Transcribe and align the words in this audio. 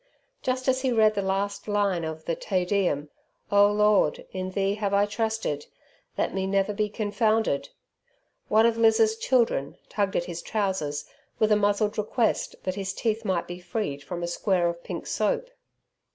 Just 0.41 0.67
as 0.67 0.81
he 0.81 0.91
read 0.91 1.13
the 1.13 1.21
last 1.21 1.67
line 1.67 2.03
of 2.03 2.25
the 2.25 2.33
Te 2.35 2.65
Deum, 2.65 3.11
"Oh 3.51 3.71
Lord 3.71 4.25
in 4.31 4.49
Thee 4.49 4.73
have 4.73 4.95
I 4.95 5.05
trusted, 5.05 5.67
let 6.17 6.33
me 6.33 6.47
never 6.47 6.73
be 6.73 6.89
confounded," 6.89 7.69
one 8.47 8.65
of 8.65 8.77
Liz's 8.79 9.15
children 9.15 9.77
tugged 9.89 10.15
at 10.15 10.25
his 10.25 10.41
trousers, 10.41 11.05
with 11.37 11.51
a 11.51 11.55
muzzled 11.55 11.99
request 11.99 12.55
that 12.63 12.73
his 12.73 12.93
teeth 12.95 13.23
might 13.23 13.45
be 13.45 13.59
freed 13.59 14.03
from 14.03 14.23
a 14.23 14.27
square 14.27 14.67
of 14.69 14.83
pink 14.83 15.05
soap. 15.05 15.51